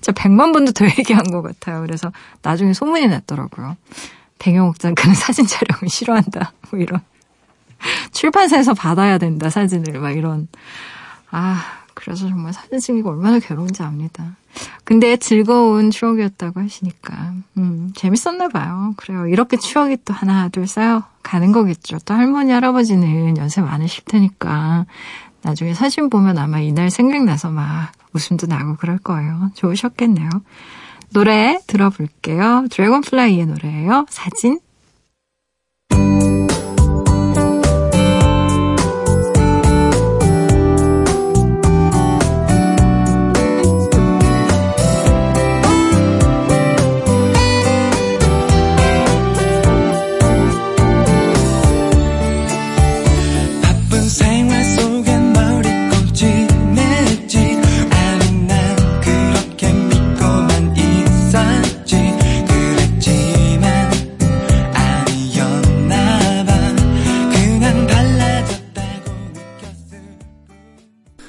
[0.00, 1.80] 저 100만 번도 더 얘기한 것 같아요.
[1.82, 2.10] 그래서
[2.42, 3.76] 나중에 소문이 났더라고요.
[4.40, 6.52] 백영옥 작가는 사진 촬영을 싫어한다.
[6.70, 7.00] 뭐 이런.
[8.12, 10.00] 출판사에서 받아야 된다, 사진을.
[10.00, 10.48] 막 이런.
[11.30, 11.62] 아,
[11.94, 14.36] 그래서 정말 사진 찍기가 얼마나 괴로운지 압니다.
[14.84, 18.94] 근데 즐거운 추억이었다고 하시니까, 음, 재밌었나 봐요.
[18.96, 19.26] 그래요.
[19.26, 21.98] 이렇게 추억이 또 하나, 둘 쌓여 가는 거겠죠.
[22.04, 24.86] 또 할머니, 할아버지는 연세 많으실 테니까,
[25.42, 29.50] 나중에 사진 보면 아마 이날 생각나서 막 웃음도 나고 그럴 거예요.
[29.54, 30.28] 좋으셨겠네요.
[31.12, 32.66] 노래 들어볼게요.
[32.70, 34.06] 드래곤플라이의 노래예요.
[34.08, 34.60] 사진.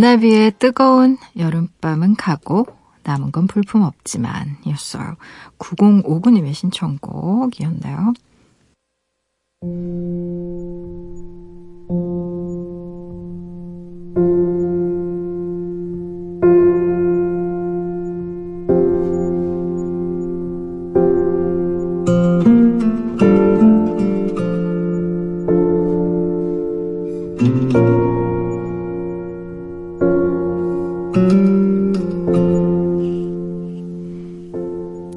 [0.00, 2.66] 잔나비의 뜨거운 여름밤은 가고
[3.02, 5.16] 남은 건 볼품 없지만 이었어요.
[5.58, 8.14] 9059님의 신청곡이었나요?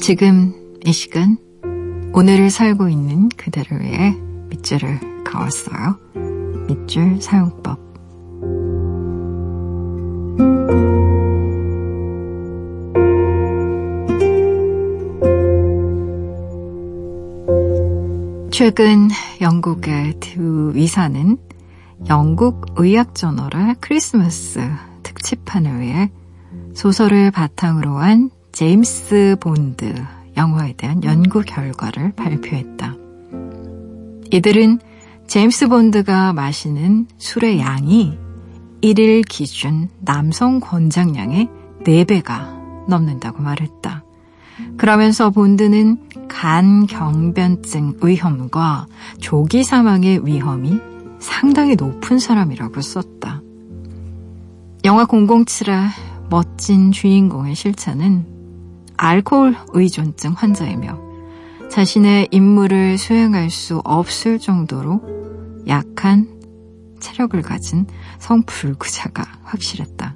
[0.06, 0.54] 지금
[0.86, 1.38] 이 시간
[2.12, 4.14] 오늘을 살고 있는 그대를 위해
[4.50, 5.98] 밑줄을 그었어요.
[6.68, 7.80] 밑줄 사용법.
[18.52, 19.08] 최근
[19.40, 21.38] 영국의 두 위사는
[22.10, 24.60] 영국 의학저널의 크리스마스
[25.04, 26.12] 특집판을 위해
[26.74, 29.96] 소설을 바탕으로 한 제임스 본드
[30.38, 32.96] 영화에 대한 연구 결과를 발표했다.
[34.32, 34.80] 이들은
[35.26, 38.16] 제임스 본드가 마시는 술의 양이
[38.84, 41.50] 1일 기준 남성 권장량의
[41.84, 44.04] 4배가 넘는다고 말했다.
[44.78, 48.86] 그러면서 본드는 간 경변증 위험과
[49.20, 50.80] 조기 사망의 위험이
[51.18, 53.42] 상당히 높은 사람이라고 썼다.
[54.86, 55.88] 영화 007의
[56.30, 58.33] 멋진 주인공의 실체는
[59.04, 60.98] 알코올 의존증 환자이며
[61.70, 66.30] 자신의 임무를 수행할 수 없을 정도로 약한
[67.02, 67.86] 체력을 가진
[68.20, 70.16] 성불구자가 확실했다.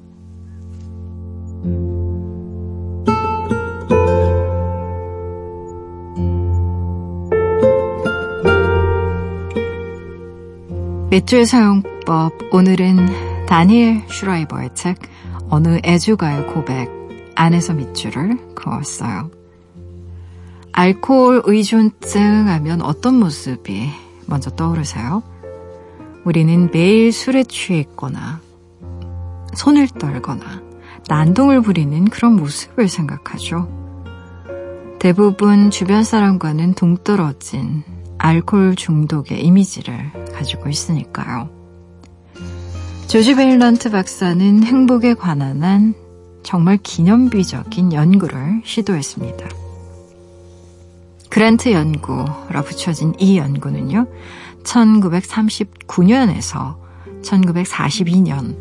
[11.09, 14.97] 맥주의 사용법 오늘은 다니엘 슈라이버의 책
[15.49, 16.96] 어느 애주가의 고백
[17.37, 19.29] 안에서 밑줄을 그었어요.
[20.71, 23.89] 알코올 의존증 하면 어떤 모습이
[24.25, 25.21] 먼저 떠오르세요?
[26.25, 28.41] 우리는 매일 술에 취해 있거나
[29.53, 30.61] 손을 떨거나
[31.07, 33.69] 난동을 부리는 그런 모습을 생각하죠.
[34.99, 37.83] 대부분 주변 사람과는 동떨어진
[38.17, 41.49] 알코올 중독의 이미지를 가지고 있으니까요.
[43.07, 46.06] 조지 베일런트 박사는 행복에 관한 한
[46.47, 49.49] 정말 기념비적인 연구를 시도했습니다.
[51.29, 54.07] 그란트 연구라 붙여진 이 연구는요,
[54.63, 56.77] 1939년에서
[57.21, 58.55] 1942년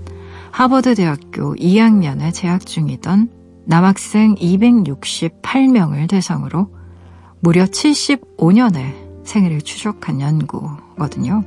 [0.51, 3.31] 하버드 대학교 2학년에 재학 중이던
[3.67, 6.75] 남학생 268명을 대상으로
[7.39, 11.45] 무려 75년의 생애를 추적한 연구거든요.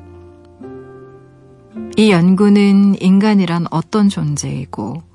[1.98, 5.09] 이 연구는 인간이란 어떤 존재이고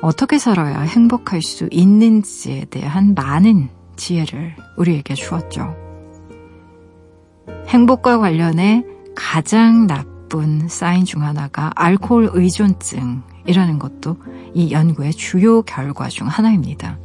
[0.00, 5.74] 어떻게 살아야 행복할 수 있는지에 대한 많은 지혜를 우리에게 주었죠.
[7.66, 8.84] 행복과 관련해
[9.14, 14.16] 가장 나쁜 사인 중 하나가 알코올 의존증이라는 것도
[14.54, 16.98] 이 연구의 주요 결과 중 하나입니다.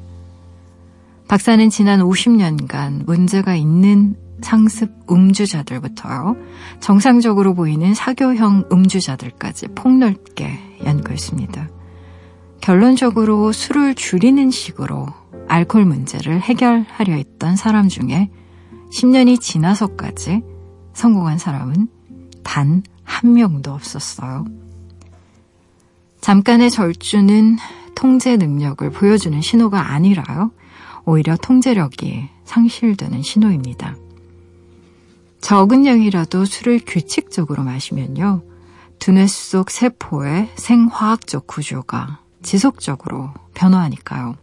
[1.27, 6.35] 박사는 지난 50년간 문제가 있는 상습 음주자들부터요,
[6.79, 11.69] 정상적으로 보이는 사교형 음주자들까지 폭넓게 연구했습니다.
[12.63, 15.07] 결론적으로 술을 줄이는 식으로
[15.47, 18.31] 알코올 문제를 해결하려 했던 사람 중에
[18.91, 20.41] 10년이 지나서까지
[20.93, 21.87] 성공한 사람은
[22.43, 24.45] 단 한 명도 없었어요.
[26.21, 27.57] 잠깐의 절주는
[27.95, 30.51] 통제 능력을 보여주는 신호가 아니라요.
[31.05, 33.95] 오히려 통제력이 상실되는 신호입니다.
[35.41, 38.41] 적은 양이라도 술을 규칙적으로 마시면요.
[38.99, 44.35] 두뇌 속 세포의 생화학적 구조가 지속적으로 변화하니까요.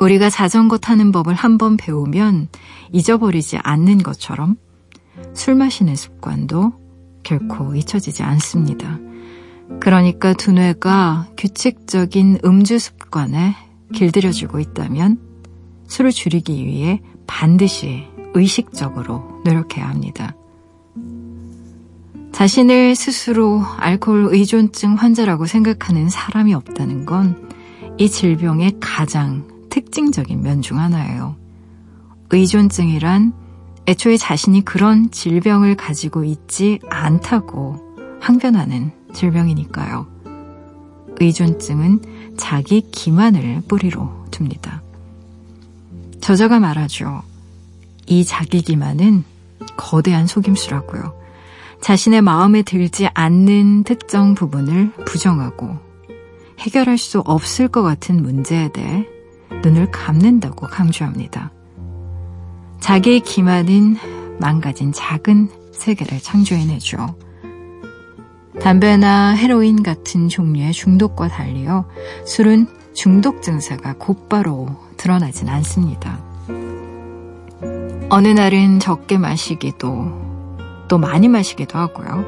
[0.00, 2.48] 우리가 자전거 타는 법을 한번 배우면
[2.92, 4.56] 잊어버리지 않는 것처럼
[5.34, 6.72] 술 마시는 습관도
[7.22, 8.98] 결코 잊혀지지 않습니다.
[9.80, 13.54] 그러니까 두뇌가 규칙적인 음주 습관에
[13.94, 15.18] 길들여지고 있다면
[15.86, 18.04] 술을 줄이기 위해 반드시
[18.34, 20.34] 의식적으로 노력해야 합니다.
[22.32, 27.52] 자신을 스스로 알코올 의존증 환자라고 생각하는 사람이 없다는 건
[27.98, 31.36] 이 질병의 가장 특징적인 면 중 하나예요.
[32.30, 33.32] 의존증이란
[33.86, 37.76] 애초에 자신이 그런 질병을 가지고 있지 않다고
[38.20, 40.06] 항변하는 질병이니까요.
[41.20, 42.00] 의존증은
[42.38, 44.82] 자기 기만을 뿌리로 둡니다.
[46.20, 47.22] 저자가 말하죠.
[48.06, 49.24] 이 자기 기만은
[49.76, 51.21] 거대한 속임수라고요.
[51.82, 55.76] 자신의 마음에 들지 않는 특정 부분을 부정하고
[56.60, 59.04] 해결할 수 없을 것 같은 문제에 대해
[59.64, 61.50] 눈을 감는다고 강조합니다.
[62.80, 63.96] 자기의 기만은
[64.38, 67.16] 망가진 작은 세계를 창조해내죠.
[68.60, 71.86] 담배나 헤로인 같은 종류의 중독과 달리요,
[72.26, 76.20] 술은 중독 증세가 곧바로 드러나진 않습니다.
[78.08, 80.31] 어느 날은 적게 마시기도,
[80.88, 82.24] 또 많이 마시기도 하고요.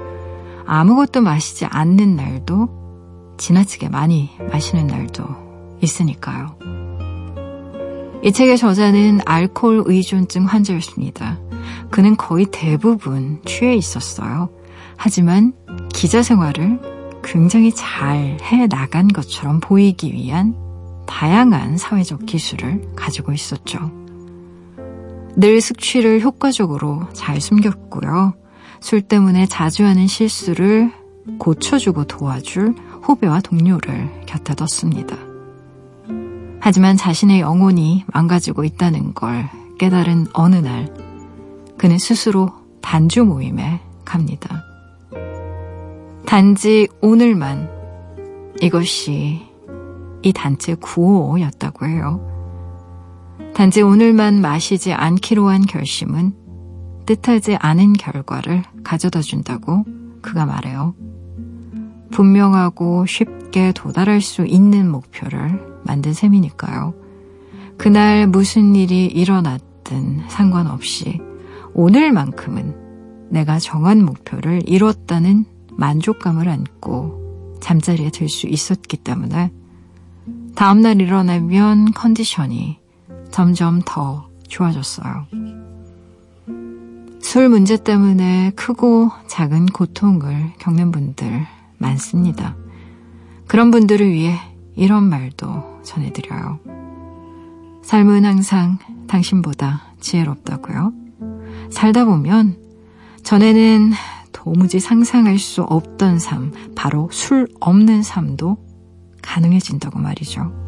[0.66, 5.24] 아무것도 마시지 않는 날도 지나치게 많이 마시는 날도
[5.82, 6.56] 있으니까요.
[8.22, 11.38] 이 책의 저자는 알코올 의존증 환자였습니다.
[11.90, 14.48] 그는 거의 대부분 취해 있었어요.
[14.96, 15.52] 하지만
[15.92, 16.80] 기자 생활을
[17.22, 20.54] 굉장히 잘 해 나간 것처럼 보이기 위한
[21.06, 23.90] 다양한 사회적 기술을 가지고 있었죠.
[25.36, 28.34] 늘 숙취를 효과적으로 잘 숨겼고요.
[28.84, 30.92] 술 때문에 자주 하는 실수를
[31.38, 35.16] 고쳐주고 도와줄 후배와 동료를 곁에 뒀습니다.
[36.60, 40.92] 하지만 자신의 영혼이 망가지고 있다는 걸 깨달은 어느 날,
[41.78, 42.50] 그는 스스로
[42.82, 44.62] 단주 모임에 갑니다.
[46.26, 47.70] 단지 오늘만
[48.60, 49.46] 이것이
[50.20, 52.20] 이 단체 구호였다고 해요.
[53.54, 56.34] 단지 오늘만 마시지 않기로 한 결심은
[57.06, 59.84] 뜻하지 않은 결과를 가져다 준다고
[60.22, 60.94] 그가 말해요.
[62.10, 66.94] 분명하고 쉽게 도달할 수 있는 목표를 만든 셈이니까요.
[67.76, 71.20] 그날 무슨 일이 일어났든 상관없이
[71.74, 79.50] 오늘만큼은 내가 정한 목표를 이뤘다는 만족감을 안고 잠자리에 들 수 있었기 때문에
[80.54, 82.78] 다음날 일어나면 컨디션이
[83.32, 85.26] 점점 더 좋아졌어요.
[87.34, 91.44] 술 문제 때문에 크고 작은 고통을 겪는 분들
[91.78, 92.54] 많습니다.
[93.48, 94.38] 그런 분들을 위해
[94.76, 96.60] 이런 말도 전해드려요.
[97.82, 98.78] 삶은 항상
[99.08, 100.92] 당신보다 지혜롭다고요.
[101.72, 102.56] 살다 보면
[103.24, 103.90] 전에는
[104.30, 108.58] 도무지 상상할 수 없던 삶, 바로 술 없는 삶도
[109.22, 110.63] 가능해진다고 말이죠.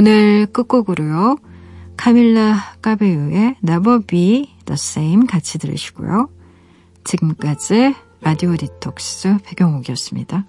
[0.00, 1.36] 오늘 끝곡으로요.
[1.98, 6.30] 카밀라 까베유의 Never Be The Same 같이 들으시고요.
[7.04, 10.46] 지금까지 라디오 디톡스 배경옥이었습니다.